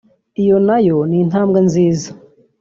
[0.41, 2.09] iyo na yo ni intambwe nziza